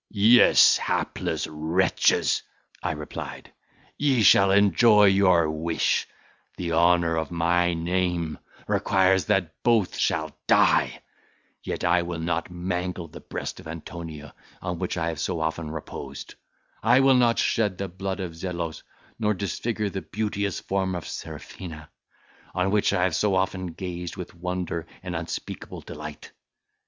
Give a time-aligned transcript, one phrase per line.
[0.09, 2.41] "Yes, hapless wretches,"
[2.81, 3.53] I replied,
[3.99, 6.07] "ye shall enjoy your wish:
[6.57, 11.03] the honour of my name requires that both shall die;
[11.61, 15.69] yet I will not mangle the breast of Antonia, on which I have so often
[15.69, 16.33] reposed;
[16.81, 18.81] I will not shed the blood of Zelos,
[19.19, 21.91] nor disfigure the beauteous form of Serafina,
[22.55, 26.31] on which I have so often gazed with wonder and unspeakable delight.